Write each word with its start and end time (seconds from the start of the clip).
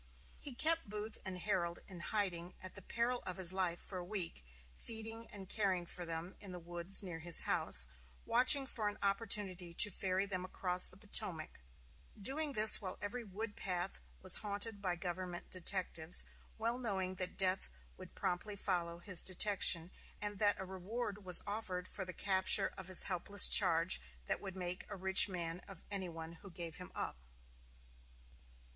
He 0.39 0.55
kept 0.55 0.89
Booth 0.89 1.19
and 1.25 1.37
Herold 1.37 1.77
in 1.87 1.99
hiding 1.99 2.55
at 2.59 2.73
the 2.73 2.81
peril 2.81 3.21
of 3.27 3.37
his 3.37 3.53
life 3.53 3.79
for 3.79 3.99
a 3.99 4.03
week, 4.03 4.43
feeding 4.73 5.27
and 5.27 5.47
caring 5.47 5.85
for 5.85 6.07
them 6.07 6.33
in 6.39 6.51
the 6.51 6.57
woods 6.57 7.03
near 7.03 7.19
his 7.19 7.41
house, 7.41 7.85
watching 8.25 8.65
for 8.65 8.89
an 8.89 8.97
opportunity 9.03 9.75
to 9.75 9.91
ferry 9.91 10.25
them 10.25 10.43
across 10.43 10.87
the 10.87 10.97
Potomac; 10.97 11.59
doing 12.19 12.53
this 12.53 12.81
while 12.81 12.97
every 12.99 13.23
wood 13.23 13.55
path 13.55 13.99
was 14.23 14.37
haunted 14.37 14.81
by 14.81 14.95
government 14.95 15.51
detectives, 15.51 16.23
well 16.57 16.79
knowing 16.79 17.13
that 17.21 17.37
death 17.37 17.69
would 17.95 18.15
promptly 18.15 18.55
follow 18.55 18.97
his 18.97 19.21
detection, 19.23 19.91
and 20.19 20.39
that 20.39 20.59
a 20.59 20.65
reward 20.65 21.23
was 21.23 21.43
offered 21.45 21.87
for 21.87 22.05
the 22.05 22.11
capture 22.11 22.73
of 22.75 22.87
his 22.87 23.03
helpless 23.03 23.47
charge 23.47 24.01
that 24.25 24.41
would 24.41 24.55
make 24.55 24.83
a 24.89 24.95
rich 24.95 25.29
man 25.29 25.59
of 25.67 25.83
any 25.91 26.09
one 26.09 26.33
who 26.41 26.49
gave 26.49 26.77
him 26.77 26.91
up. 26.95 27.17